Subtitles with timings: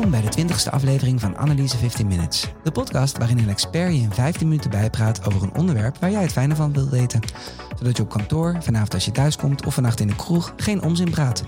[0.00, 2.52] Welkom bij de 20ste aflevering van Analyse 15 Minutes.
[2.62, 6.22] De podcast waarin een expert je in 15 minuten bijpraat over een onderwerp waar jij
[6.22, 7.20] het fijne van wilt weten.
[7.78, 10.82] Zodat je op kantoor, vanavond als je thuis komt of vannacht in de kroeg geen
[10.82, 11.44] onzin praat.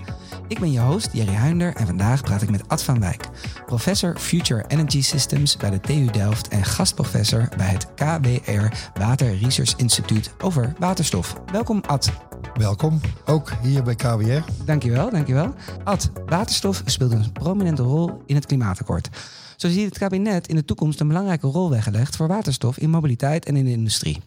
[0.47, 3.29] Ik ben je host Jerry Huinder en vandaag praat ik met Ad van Wijk,
[3.65, 9.73] professor Future Energy Systems bij de TU Delft en gastprofessor bij het KWR Water Research
[9.75, 11.35] Instituut over waterstof.
[11.51, 12.32] Welkom Ad.
[12.53, 14.65] Welkom, ook hier bij KWR.
[14.65, 15.53] Dankjewel, dankjewel.
[15.83, 19.09] Ad, waterstof speelt een prominente rol in het klimaatakkoord.
[19.57, 23.45] Zo ziet het kabinet in de toekomst een belangrijke rol weggelegd voor waterstof in mobiliteit
[23.45, 24.21] en in de industrie.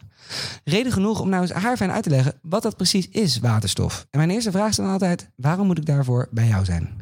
[0.65, 4.07] Reden genoeg om nou eens haarfijn uit te leggen wat dat precies is, waterstof.
[4.11, 7.01] En mijn eerste vraag is dan altijd, waarom moet ik daarvoor bij jou zijn?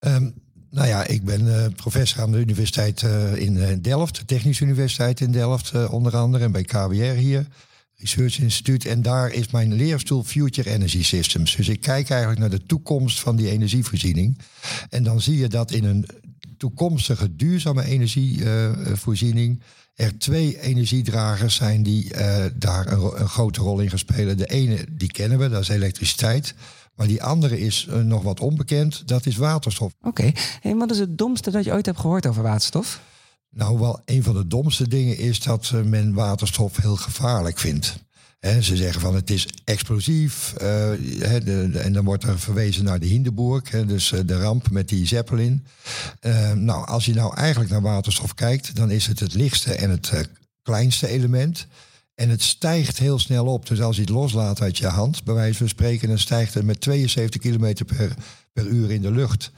[0.00, 0.34] Um,
[0.70, 5.20] nou ja, ik ben uh, professor aan de universiteit uh, in Delft, de Technische Universiteit
[5.20, 7.46] in Delft uh, onder andere, en bij KWR hier.
[7.96, 8.86] Research Instituut.
[8.86, 11.56] En daar is mijn leerstoel Future Energy Systems.
[11.56, 14.38] Dus ik kijk eigenlijk naar de toekomst van die energievoorziening.
[14.90, 16.06] En dan zie je dat in een
[16.56, 19.62] toekomstige duurzame energievoorziening
[19.94, 24.36] er twee energiedragers zijn die uh, daar een, grote rol in gaan spelen.
[24.36, 26.54] De ene, die kennen we, dat is elektriciteit.
[26.94, 29.92] Maar die andere is uh, nog wat onbekend, dat is waterstof.
[29.98, 30.34] Oké, okay.
[30.62, 33.00] en wat is het domste dat je ooit hebt gehoord over waterstof?
[33.50, 38.04] Nou, wel een van de domste dingen is dat uh, men waterstof heel gevaarlijk vindt.
[38.60, 40.52] Ze zeggen van het is explosief.
[40.52, 44.88] Uh, de, en dan wordt er verwezen naar de Hindenburg, dus uh, de ramp met
[44.88, 45.66] die Zeppelin.
[46.20, 49.90] Uh, nou, als je nou eigenlijk naar waterstof kijkt, dan is het het lichtste en
[49.90, 50.28] het
[50.62, 51.66] kleinste element.
[52.14, 53.66] En het stijgt heel snel op.
[53.66, 56.64] Dus als je het loslaat uit je hand, bij wijze van spreken, dan stijgt het
[56.64, 58.14] met 72 km per,
[58.52, 59.50] per uur in de lucht.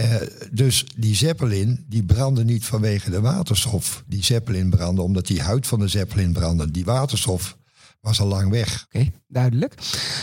[0.00, 0.14] Uh,
[0.50, 4.04] dus die Zeppelin, die brandde niet vanwege de waterstof.
[4.06, 6.70] Die Zeppelin brandde omdat die huid van de Zeppelin brandde.
[6.70, 7.56] Die waterstof
[8.00, 8.84] was al lang weg.
[8.84, 9.74] Oké, okay, duidelijk.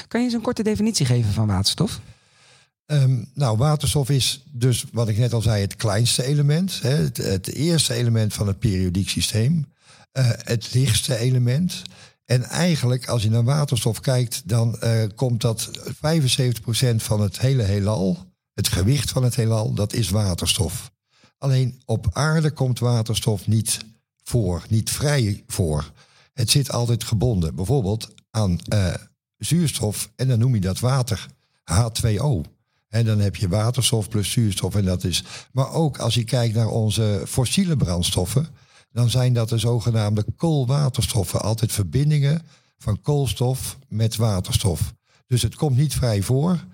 [0.07, 1.99] Kan je eens een korte definitie geven van waterstof?
[2.85, 6.79] Um, nou, waterstof is dus, wat ik net al zei, het kleinste element.
[6.81, 9.65] Hè, het, het, eerste element van het periodiek systeem.
[10.13, 11.81] Uh, het lichtste element.
[12.25, 17.63] En eigenlijk, als je naar waterstof kijkt, dan uh, komt dat 75% van het hele
[17.63, 20.91] heelal het gewicht van het heelal, dat is waterstof.
[21.37, 23.79] Alleen op aarde komt waterstof niet
[24.23, 25.91] voor, niet vrij voor.
[26.33, 28.93] Het zit altijd gebonden, bijvoorbeeld aan uh,
[29.37, 31.27] zuurstof en dan noem je dat water,
[31.71, 32.51] H2O.
[32.87, 35.23] En dan heb je waterstof plus zuurstof en dat is.
[35.51, 38.47] Maar ook als je kijkt naar onze fossiele brandstoffen,
[38.91, 41.41] dan zijn dat de zogenaamde koolwaterstoffen.
[41.41, 42.41] Altijd verbindingen
[42.77, 44.93] van koolstof met waterstof.
[45.27, 46.65] Dus het komt niet vrij voor.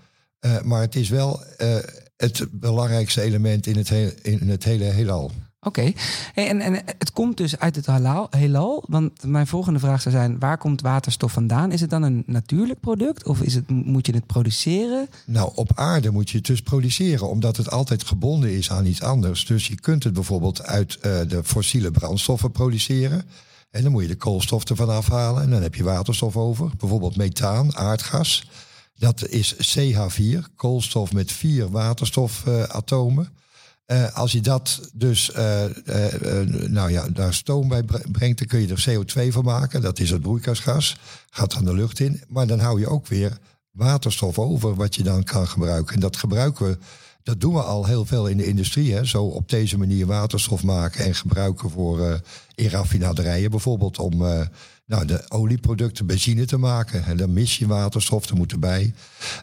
[0.46, 1.76] Uh, maar het is wel uh,
[2.18, 5.32] het belangrijkste element in het, he in het hele heelal.
[5.62, 5.96] Oké, okay.
[6.34, 8.84] hey, en, en het komt dus uit het heelal, heelal.
[8.88, 11.72] Want mijn volgende vraag zou zijn: waar komt waterstof vandaan?
[11.72, 15.08] Is het dan een natuurlijk product of is het, moet je het produceren?
[15.26, 19.02] Nou, op aarde moet je het dus produceren, omdat het altijd gebonden is aan iets
[19.02, 19.46] anders.
[19.46, 23.24] Dus je kunt het bijvoorbeeld uit uh, de fossiele brandstoffen produceren.
[23.72, 26.72] En dan moet je de koolstof ervan afhalen en dan heb je waterstof over.
[26.78, 28.50] Bijvoorbeeld methaan, aardgas.
[29.00, 33.30] Dat is CH4, koolstof met vier waterstofatomen.
[33.88, 35.64] Uh, als je dat dus, uh,
[36.68, 39.82] nou ja, daar stoom bij brengt, dan kun je er CO2 van maken.
[39.82, 40.98] Dat is het broeikasgas,
[41.30, 42.24] gaat dan de lucht in.
[42.28, 43.38] Maar dan hou je ook weer
[43.72, 45.94] waterstof over, wat je dan kan gebruiken.
[45.94, 46.78] En dat gebruiken we,
[47.24, 48.94] dat doen we al heel veel in de industrie.
[48.94, 49.06] Hè?
[49.06, 52.22] Zo op deze manier waterstof maken en gebruiken voor
[52.56, 54.24] in raffinaderijen bijvoorbeeld om
[54.90, 57.06] nou, de olieproducten benzine te maken.
[57.06, 58.94] En dan mis je waterstof, er moet erbij.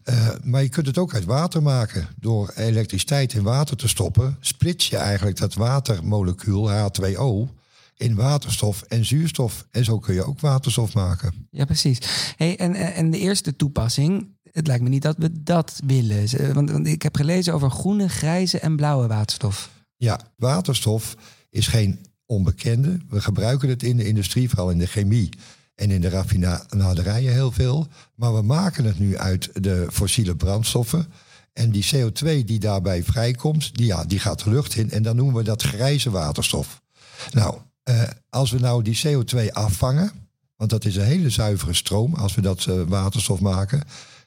[0.05, 2.09] Uh, maar je kunt het ook uit water maken.
[2.21, 7.53] Door elektriciteit in water te stoppen, splits je eigenlijk dat watermolecuul H2O
[7.97, 9.67] in waterstof en zuurstof.
[9.71, 11.49] En zo kun je ook waterstof maken.
[11.51, 11.99] Ja, precies.
[12.37, 16.55] Hey, en, en de eerste toepassing, het lijkt me niet dat we dat willen.
[16.55, 19.71] Want, want ik heb gelezen over groene, grijze en blauwe waterstof.
[19.97, 21.17] Ja, waterstof
[21.51, 22.99] is geen onbekende.
[23.09, 25.29] We gebruiken het in de industrie, vooral in de chemie
[25.75, 27.87] en in de raffinaderijen heel veel.
[28.15, 31.07] Maar we maken het nu uit de fossiele brandstoffen.
[31.53, 34.91] En die CO2 die daarbij vrijkomt, die, ja, die gaat de lucht in.
[34.91, 36.83] En dan noemen we dat grijze waterstof.
[37.31, 40.13] Nou, eh, als we nou die CO2 afvangen,
[40.57, 43.83] want dat is een hele zuivere stroom als we dat uh, waterstof maken,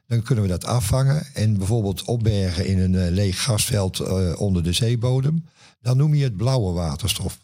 [0.08, 4.00] dan kunnen we dat afvangen en bijvoorbeeld opbergen in een uh, leeg gasveld
[4.36, 5.46] onder de zeebodem.
[5.82, 7.38] Dan noem je het blauwe waterstof.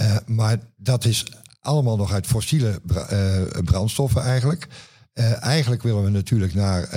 [0.00, 1.26] Uh, maar dat is
[1.60, 4.68] allemaal nog uit fossiele uh, brandstoffen eigenlijk.
[5.14, 6.88] Uh, eigenlijk willen we natuurlijk naar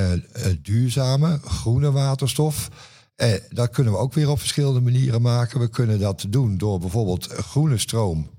[0.62, 2.70] duurzame, groene waterstof.
[3.50, 5.60] dat kunnen we ook weer op verschillende manieren maken.
[5.60, 8.30] We kunnen dat doen door bijvoorbeeld groene stroom,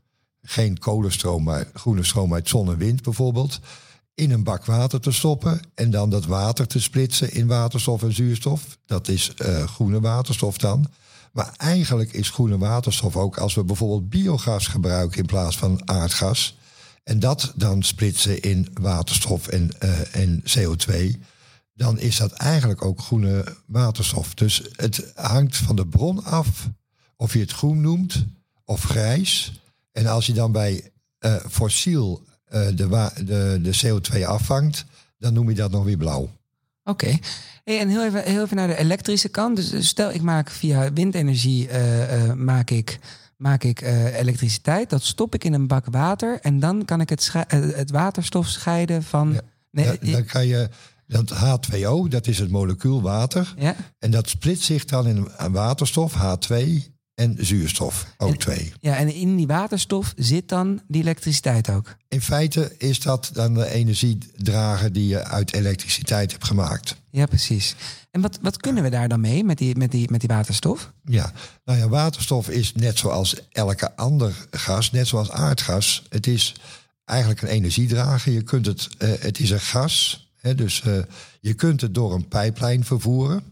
[0.42, 3.60] geen kolenstroom, maar groene stroom uit zon en wind bijvoorbeeld,
[4.14, 8.14] in een bak water te stoppen en dan dat water te splitsen in waterstof en
[8.14, 8.78] zuurstof.
[8.86, 9.32] Dat is
[9.66, 10.86] groene waterstof dan.
[11.32, 16.58] Maar eigenlijk is groene waterstof ook als we bijvoorbeeld biogas gebruiken in plaats van aardgas.
[17.04, 21.20] En dat dan splitsen in waterstof en, uh, en CO2.
[21.74, 24.34] Dan is dat eigenlijk ook groene waterstof.
[24.34, 26.68] Dus het hangt van de bron af
[27.16, 28.26] of je het groen noemt
[28.64, 29.60] of grijs.
[29.92, 30.90] En als je dan bij
[31.20, 34.84] uh, fossiel uh, de, de, de CO2 afvangt,
[35.18, 36.30] dan noem je dat nog weer blauw.
[36.90, 37.18] Oké.
[37.64, 39.56] Hey, en heel even, heel even naar de elektrische kant.
[39.56, 42.98] Dus stel, ik maak via windenergie uh, maak ik,
[43.36, 43.80] maak ik
[44.14, 44.90] elektriciteit.
[44.90, 46.38] Dat stop ik in een bak water.
[46.40, 49.32] En dan kan ik het, het waterstof scheiden van.
[49.32, 49.40] Ja,
[49.70, 50.68] nee, dan kan je.
[51.06, 53.54] Dat H2O, dat is het molecuul water.
[53.58, 53.76] Ja.
[53.98, 56.56] En dat splitst zich dan in waterstof, H2
[57.20, 58.72] en zuurstof, ook twee.
[58.80, 61.96] Ja, en in die waterstof zit dan die elektriciteit ook?
[62.08, 66.96] In feite is dat dan de energiedrager die je uit elektriciteit hebt gemaakt.
[67.10, 67.74] Ja, precies.
[68.10, 70.92] En wat, wat kunnen we daar dan mee met die, met, die, met die waterstof?
[71.04, 71.32] Ja,
[71.64, 76.02] nou ja, waterstof is net zoals elke ander gas, net zoals aardgas.
[76.08, 76.54] Het is
[77.04, 78.32] eigenlijk een energiedrager.
[78.32, 80.98] Je kunt het, uh, het is een gas, hè, dus uh,
[81.40, 83.42] je kunt het door een pijplijn vervoeren.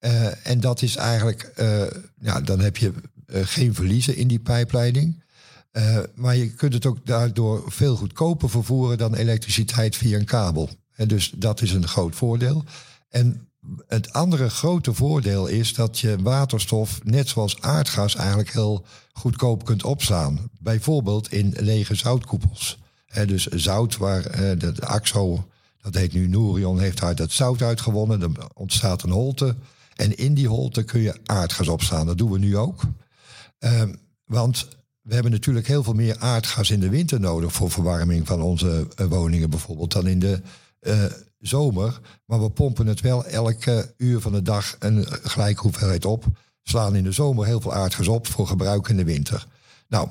[0.00, 1.82] Uh, en dat is eigenlijk, uh,
[2.20, 2.92] ja, dan heb je
[3.26, 5.22] uh, geen verliezen in die pijpleiding.
[6.14, 10.70] maar je kunt het ook daardoor veel goedkoper vervoeren dan elektriciteit via een kabel.
[10.94, 12.64] En dus dat is een groot voordeel.
[13.08, 13.48] En
[13.86, 19.84] het andere grote voordeel is dat je waterstof, net zoals aardgas, eigenlijk heel goedkoop kunt
[19.84, 20.50] opslaan.
[20.58, 22.78] Bijvoorbeeld in lege zoutkoepels.
[23.26, 24.22] Dus zout waar
[24.58, 25.48] de, AXO,
[25.80, 28.22] dat heet nu Nourion, heeft daar dat zout uitgewonnen.
[28.22, 29.56] Er ontstaat een holte.
[29.98, 32.06] En in die holte kun je aardgas opslaan.
[32.06, 32.82] Dat doen we nu ook.
[33.60, 33.82] Uh,
[34.24, 34.68] want
[35.02, 38.86] we hebben natuurlijk heel veel meer aardgas in de winter nodig voor verwarming van onze
[39.00, 40.40] uh, woningen bijvoorbeeld dan in de
[40.80, 41.04] uh,
[41.38, 42.00] zomer.
[42.24, 46.24] Maar we pompen het wel elke uur van de dag een gelijke hoeveelheid op.
[46.62, 49.46] Slaan in de zomer heel veel aardgas op voor gebruik in de winter.
[49.88, 50.08] Nou,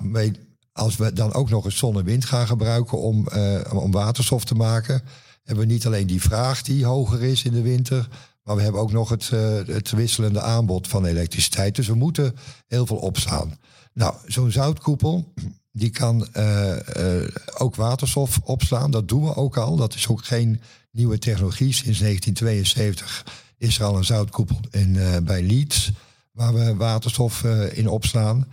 [0.72, 3.28] als we dan ook nog eens zon en wind gaan gebruiken om,
[3.72, 5.02] om waterstof te maken,
[5.44, 8.08] hebben we niet alleen die vraag die hoger is in de winter,
[8.48, 11.76] maar we hebben ook nog het, uh, het wisselende aanbod van elektriciteit.
[11.76, 12.36] Dus we moeten
[12.68, 13.58] heel veel opslaan.
[13.94, 15.34] Nou, zo'n zoutkoepel,
[15.72, 17.28] die kan uh, uh,
[17.58, 18.92] ook waterstof opslaan.
[18.92, 19.76] Dat doen we ook al.
[19.76, 20.62] Dat is ook geen
[20.92, 21.74] nieuwe technologie.
[21.74, 23.26] Sinds 1972
[23.58, 25.92] is er al een zoutkoepel in, bij Leeds,
[26.32, 28.48] waar we waterstof in opslaan.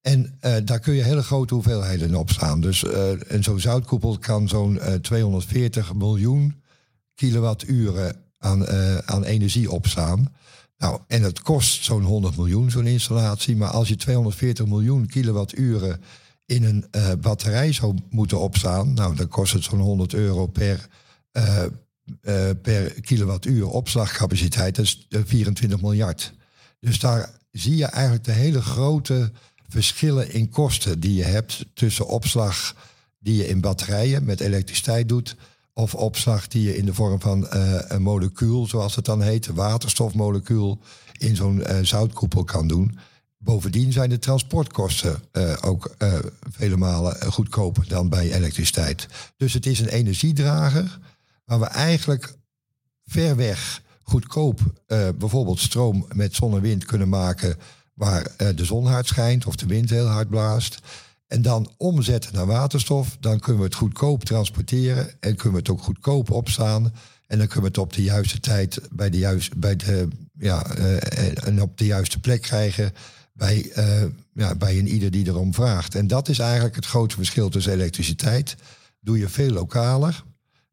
[0.00, 2.60] En daar kun je hele grote hoeveelheden in opslaan.
[2.60, 2.84] Dus
[3.28, 6.62] en zo'n zoutkoepel kan zo'n 240 miljoen
[7.14, 10.34] kilowatturen aan, uh, aan energie opslaan.
[10.78, 13.56] Nou, en het kost zo'n 100 miljoen, zo'n installatie.
[13.56, 16.00] Maar als je 240 miljoen kilowatturen
[16.46, 20.88] in een uh, batterij zou moeten opslaan, nou, dan kost het zo'n 100 euro per,
[21.32, 21.64] uh,
[22.62, 24.76] per kilowattuur opslagcapaciteit.
[24.76, 26.32] Dat is 24 miljard.
[26.80, 29.32] Dus daar zie je eigenlijk de hele grote
[29.68, 32.74] verschillen in kosten die je hebt tussen opslag
[33.18, 35.36] die je in batterijen met elektriciteit doet
[35.74, 39.46] of opslag die je in de vorm van uh, een molecuul, zoals het dan heet,
[39.46, 40.78] waterstofmolecuul,
[41.18, 42.98] in zo'n uh, zoutkoepel kan doen.
[43.38, 45.94] Bovendien zijn de transportkosten uh, ook
[46.50, 49.08] vele malen goedkoper dan bij elektriciteit.
[49.36, 50.98] Dus het is een energiedrager
[51.44, 52.34] waar we eigenlijk
[53.06, 54.60] ver weg goedkoop
[55.18, 57.56] bijvoorbeeld stroom met zon en wind kunnen maken
[57.94, 60.78] waar de zon hard schijnt of de wind heel hard blaast.
[61.30, 63.16] En dan omzetten naar waterstof.
[63.20, 65.06] Dan kunnen we het goedkoop transporteren.
[65.20, 66.92] En kunnen we het ook goedkoop opslaan.
[67.26, 70.08] En dan kunnen we het op de juiste tijd bij de, juiste, bij de,
[70.38, 72.92] ja, uh, en op de juiste plek krijgen.
[73.32, 75.94] Bij, uh, ja, bij een ieder die erom vraagt.
[75.94, 78.56] En dat is eigenlijk het grote verschil tussen elektriciteit.
[79.00, 80.24] Doe je veel lokaler.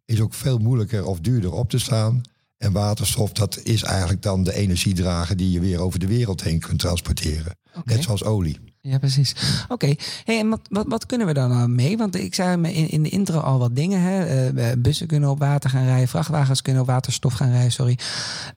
[0.06, 2.22] Is ook veel moeilijker of duurder op te slaan.
[2.58, 6.60] En waterstof, dat is eigenlijk dan de energiedrager die je weer over de wereld heen
[6.60, 7.58] kunt transporteren.
[7.84, 8.67] Net zoals olie.
[8.88, 9.36] Ja, precies.
[9.68, 9.96] Oké.
[10.24, 11.98] Hey, en wat, wat, wat, kunnen we dan nou mee?
[11.98, 14.02] Want ik zei in, in de intro al wat dingen.
[14.02, 14.52] Hè.
[14.52, 16.08] Uh, bussen kunnen op water gaan rijden.
[16.08, 17.72] Vrachtwagens kunnen op waterstof gaan rijden.
[17.72, 17.98] Sorry.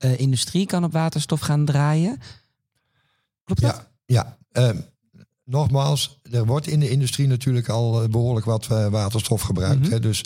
[0.01, 2.21] Uh, industrie kan op waterstof gaan draaien.
[3.45, 3.87] Klopt dat?
[4.07, 4.37] Ja.
[4.53, 4.69] ja.
[4.71, 4.79] Uh,
[5.45, 9.77] nogmaals, er wordt in de industrie natuurlijk al behoorlijk wat waterstof gebruikt.
[9.77, 9.93] Mm -hmm.
[9.93, 10.25] hè, dus,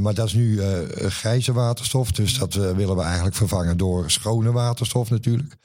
[0.00, 0.60] maar dat is nu
[0.96, 2.12] grijze waterstof.
[2.12, 5.56] Dus dat willen we eigenlijk vervangen door schone waterstof natuurlijk.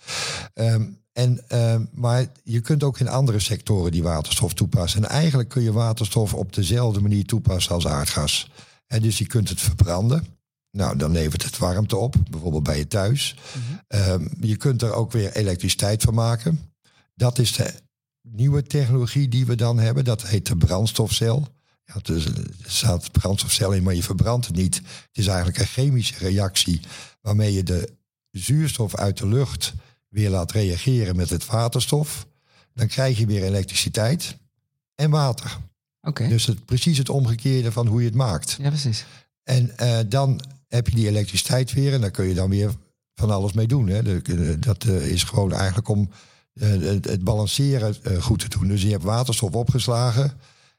[0.54, 0.84] Ehm,
[1.20, 5.04] en, uh, maar je kunt ook in andere sectoren die waterstof toepassen.
[5.04, 8.52] En eigenlijk kun je waterstof op dezelfde manier toepassen als aardgas.
[8.88, 10.26] En dus je kunt het verbranden.
[10.72, 13.36] Nou, dan levert het warmte op, bijvoorbeeld bij je thuis.
[13.56, 14.22] Mm -hmm.
[14.22, 16.74] uh, je kunt er ook weer elektriciteit van maken.
[17.16, 17.74] Dat is de
[18.22, 20.06] nieuwe technologie die we dan hebben.
[20.06, 21.48] Dat heet de brandstofcel.
[21.86, 24.76] Ja, dus, er staat brandstofcel in, maar je verbrandt het niet.
[24.76, 26.82] Het is eigenlijk een chemische reactie
[27.22, 27.98] waarmee je de
[28.32, 29.74] zuurstof uit de lucht
[30.10, 32.28] weer laat reageren met het waterstof,
[32.74, 34.38] dan krijg je weer elektriciteit
[34.96, 35.58] en water.
[36.18, 38.58] Dus het, precies het omgekeerde van hoe je het maakt.
[38.62, 39.06] Ja, precies.
[39.44, 42.72] En eh, dan heb je die elektriciteit weer en daar kun je dan weer
[43.16, 43.88] van alles mee doen.
[43.88, 44.22] Hè.
[44.60, 46.10] Dat eh, is gewoon eigenlijk om
[46.54, 48.68] eh, het, balanceren goed te doen.
[48.68, 50.34] Dus je hebt waterstof opgeslagen.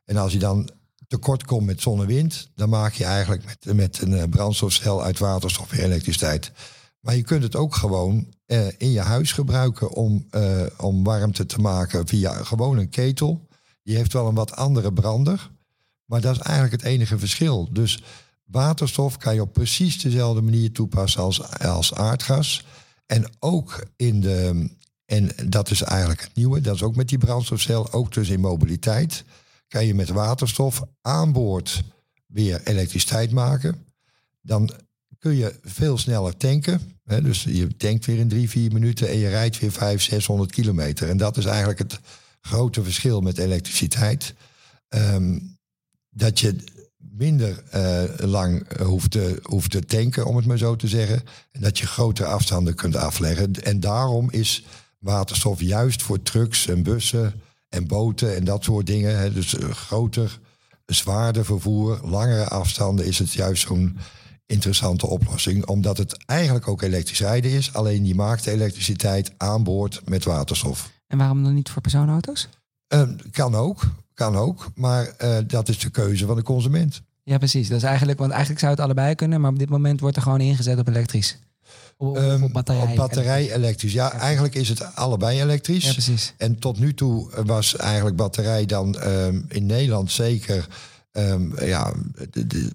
[0.04, 0.70] En als je dan
[1.06, 5.18] tekort komt met zon en wind, dan maak je eigenlijk met, met een brandstofcel uit
[5.18, 6.52] waterstof weer elektriciteit.
[7.00, 11.47] Maar je kunt het ook gewoon eh, in je huis gebruiken om, eh, om warmte
[11.47, 13.49] te maken via gewoon een ketel.
[13.83, 15.50] Die heeft wel een wat andere brander.
[16.04, 17.69] Maar dat is eigenlijk het enige verschil.
[17.73, 18.02] Dus
[18.45, 22.64] waterstof kan je op precies dezelfde manier toepassen als, als aardgas.
[23.07, 24.69] En ook in de,
[25.04, 28.40] en dat is eigenlijk het nieuwe, dat is ook met die brandstofcel, ook dus in
[28.40, 29.25] mobiliteit,
[29.69, 31.83] kan je met waterstof aan boord
[32.26, 33.85] weer elektriciteit maken.
[34.40, 34.71] Dan
[35.20, 36.80] kun je veel sneller tanken.
[37.04, 41.08] Dus je tankt weer in drie, vier minuten en je rijdt weer 500, 600 kilometer.
[41.08, 42.00] En dat is eigenlijk het
[42.40, 44.34] grote verschil met elektriciteit.
[44.88, 45.38] Ehm,
[46.10, 46.56] dat je
[46.96, 51.22] minder eh, lang hoeft te, hoeft te tanken, om het maar zo te zeggen.
[51.52, 53.52] En dat je grotere afstanden kunt afleggen.
[53.52, 54.64] En daarom is
[54.98, 59.34] waterstof juist voor trucks en bussen en boten en dat soort dingen.
[59.34, 60.38] Dus eh, groter,
[60.86, 63.98] zwaarder vervoer, langere afstanden is het juist zo'n
[64.50, 65.66] interessante oplossing.
[65.66, 67.75] Omdat het eigenlijk ook elektrisch rijden is.
[67.75, 70.90] Alleen je maakt de elektriciteit aan boord met waterstof.
[71.07, 72.49] En waarom dan niet voor personenauto's?
[72.87, 73.83] Eh, kan ook,
[74.14, 74.71] kan ook.
[74.75, 77.02] Maar eh, dat is de keuze van de consument.
[77.23, 77.69] Ja, precies.
[77.69, 80.23] Dat is eigenlijk, want eigenlijk zou het allebei kunnen, maar op dit moment wordt er
[80.23, 81.38] gewoon ingezet op elektrisch.
[81.97, 82.90] Op, op, Ehm, op batterij.
[82.90, 83.92] Op batterij elektrisch.
[83.92, 85.85] Ja, eigenlijk is het allebei elektrisch.
[85.85, 86.35] Ja, precies.
[86.37, 90.69] En tot nu toe was eigenlijk batterij dan ehm, in Nederland zeker
[91.12, 91.93] ehm, ja,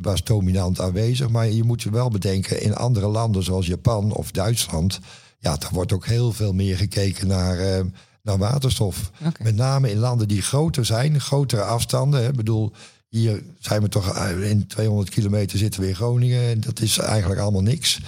[0.01, 1.29] was dominant aanwezig.
[1.29, 4.99] Maar je moet je wel bedenken, in andere landen zoals Japan of Duitsland,
[5.39, 7.87] ja, daar wordt ook heel veel meer gekeken naar, ehm,
[8.21, 9.11] naar waterstof.
[9.41, 12.27] Met name in landen die groter zijn, grotere afstanden.
[12.27, 12.71] Ik bedoel,
[13.09, 16.49] hier zijn we toch eh, in 200 kilometer zitten we in Groningen.
[16.49, 18.01] En dat is eigenlijk allemaal niks.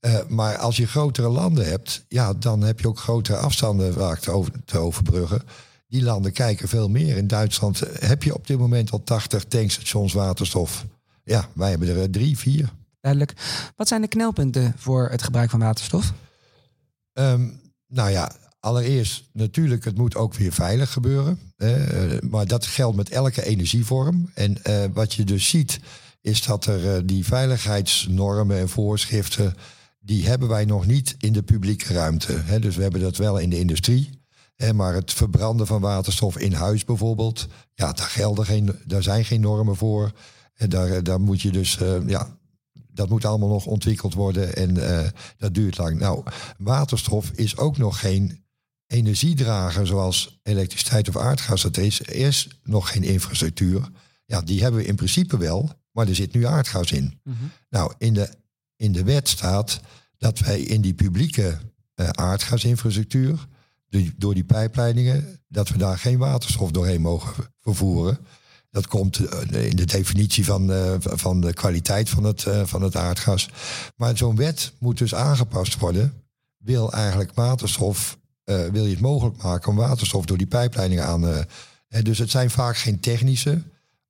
[0.00, 4.18] Eh, maar als je grotere landen hebt, ja, dan heb je ook grotere afstanden vaak
[4.18, 5.42] te, over, te overbruggen.
[5.90, 7.16] Die landen kijken veel meer.
[7.16, 10.86] In Duitsland heb je op dit moment al 80 tankstations waterstof.
[11.24, 12.72] Ja, wij hebben er eh, drie, vier.
[13.00, 13.34] Duidelijk.
[13.76, 16.12] Wat zijn de knelpunten voor het gebruik van waterstof?
[17.12, 17.48] Ehm,
[17.86, 21.38] nou ja, allereerst natuurlijk, het moet ook weer veilig gebeuren.
[21.56, 24.30] eh, maar dat geldt met elke energievorm.
[24.34, 25.80] En eh, wat je dus ziet,
[26.20, 29.54] is dat er die veiligheidsnormen en voorschriften,
[30.00, 32.32] die hebben wij nog niet in de publieke ruimte.
[32.32, 32.58] Hè.
[32.58, 34.19] Dus we hebben dat wel in de industrie.
[34.74, 39.40] Maar het verbranden van waterstof in huis bijvoorbeeld, ja, daar, gelden geen, daar zijn geen
[39.40, 40.12] normen voor.
[40.54, 42.38] En daar, daar moet je dus, eh, ja,
[42.72, 45.98] dat moet allemaal nog ontwikkeld worden en eh, dat duurt lang.
[45.98, 46.22] Nou,
[46.58, 48.44] waterstof is ook nog geen
[48.86, 52.00] energiedrager zoals elektriciteit of aardgas dat is.
[52.00, 53.88] Er is nog geen infrastructuur.
[54.24, 57.20] Ja, die hebben we in principe wel, maar er zit nu aardgas in.
[57.68, 58.28] Nou, in de,
[58.76, 59.80] in de wet staat
[60.18, 61.58] dat wij in die publieke
[61.94, 63.46] eh, aardgasinfrastructuur,
[64.16, 68.18] door die pijpleidingen, dat we daar geen waterstof doorheen mogen vervoeren.
[68.70, 72.82] Dat komt eh, in de definitie van, eh, van de kwaliteit van het, eh, van
[72.82, 73.48] het aardgas.
[73.96, 76.12] Maar zo'n wet moet dus aangepast worden.
[76.56, 81.46] Wil eigenlijk waterstof, wil je het mogelijk maken om waterstof door die pijpleidingen aan.
[82.02, 83.62] dus het zijn vaak geen technische,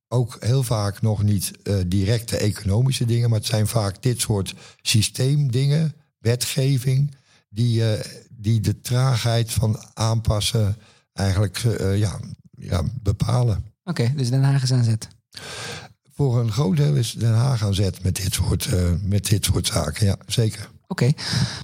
[0.07, 1.51] ook heel vaak nog niet
[1.87, 7.11] directe economische dingen, maar het zijn vaak dit soort systeemdingen, wetgeving,
[7.53, 10.75] die, eh, die de traagheid van aanpassen
[11.13, 12.19] eigenlijk eh, ja,
[12.51, 13.65] ja, bepalen.
[13.83, 15.07] Oké, dus Den Haag is aan zet.
[16.13, 19.45] Voor een groot deel is Den Haag aan zet met dit soort, eh, met dit
[19.45, 20.69] soort zaken, ja, zeker.
[20.87, 21.11] Oké,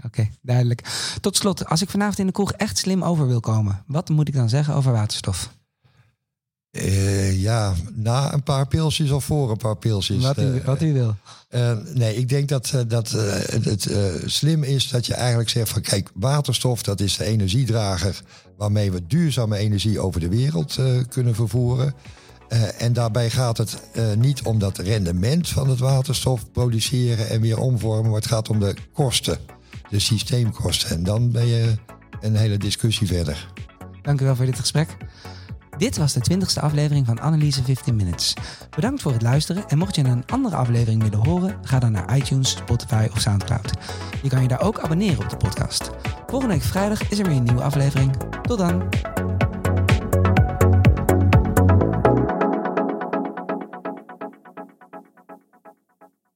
[0.06, 0.82] oké, duidelijk.
[1.22, 4.28] Tot slot, als ik vanavond in de kroeg echt slim over wil komen, wat moet
[4.28, 5.57] ik dan zeggen over waterstof?
[6.78, 10.24] Eh, ja, na een paar pilsjes of voor een paar pilsjes.
[10.24, 11.16] Wat u, Eh, wat u wil.
[11.50, 13.90] Eh, nee, ik denk dat, dat het,
[14.26, 18.22] slim is dat je eigenlijk zegt van kijk, waterstof dat is de energiedrager
[18.58, 20.80] waarmee we duurzame energie over de wereld
[21.10, 21.94] kunnen vervoeren.
[22.78, 23.82] En daarbij gaat het
[24.18, 28.60] niet om dat rendement van het waterstof produceren en weer omvormen, maar het gaat om
[28.60, 29.38] de kosten,
[29.90, 30.90] de systeemkosten.
[30.90, 31.76] En dan ben je
[32.22, 33.54] een hele discussie verder.
[34.02, 34.98] Dank u wel voor dit gesprek.
[35.78, 38.34] Dit was de 20ste aflevering van Analyse 15 Minutes.
[38.76, 42.18] Bedankt voor het luisteren en mocht je een andere aflevering willen horen, ga dan naar
[42.18, 43.72] iTunes, Spotify of Soundcloud.
[44.24, 45.90] Je kan je daar ook abonneren op de podcast.
[46.28, 48.18] Volgende week vrijdag is er weer een nieuwe aflevering.
[48.42, 49.17] Tot dan!